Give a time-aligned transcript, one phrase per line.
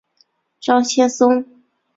[0.59, 1.45] 张先松。